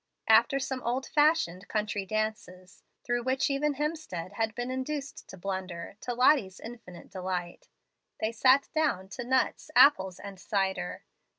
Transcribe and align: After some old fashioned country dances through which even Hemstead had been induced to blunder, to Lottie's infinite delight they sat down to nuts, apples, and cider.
After 0.27 0.57
some 0.57 0.81
old 0.81 1.05
fashioned 1.05 1.67
country 1.67 2.07
dances 2.07 2.81
through 3.03 3.21
which 3.21 3.51
even 3.51 3.75
Hemstead 3.75 4.31
had 4.33 4.55
been 4.55 4.71
induced 4.71 5.27
to 5.29 5.37
blunder, 5.37 5.95
to 6.01 6.15
Lottie's 6.15 6.59
infinite 6.59 7.11
delight 7.11 7.69
they 8.19 8.31
sat 8.31 8.67
down 8.73 9.09
to 9.09 9.23
nuts, 9.23 9.69
apples, 9.75 10.17
and 10.17 10.39
cider. 10.39 11.03